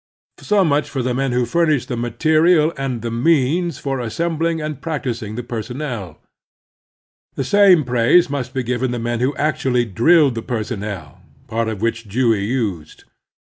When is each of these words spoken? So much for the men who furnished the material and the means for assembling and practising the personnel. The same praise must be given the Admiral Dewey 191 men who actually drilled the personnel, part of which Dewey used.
So 0.39 0.63
much 0.65 0.89
for 0.89 1.03
the 1.03 1.13
men 1.13 1.31
who 1.31 1.45
furnished 1.45 1.87
the 1.87 1.95
material 1.95 2.73
and 2.75 3.03
the 3.03 3.11
means 3.11 3.77
for 3.77 3.99
assembling 3.99 4.59
and 4.59 4.81
practising 4.81 5.35
the 5.35 5.43
personnel. 5.43 6.17
The 7.35 7.43
same 7.43 7.83
praise 7.83 8.27
must 8.27 8.51
be 8.55 8.63
given 8.63 8.89
the 8.89 8.97
Admiral 8.97 9.17
Dewey 9.19 9.27
191 9.33 9.37
men 9.37 9.45
who 9.45 9.49
actually 9.51 9.85
drilled 9.85 10.33
the 10.33 10.41
personnel, 10.41 11.21
part 11.45 11.67
of 11.67 11.83
which 11.83 12.05
Dewey 12.05 12.45
used. 12.45 13.03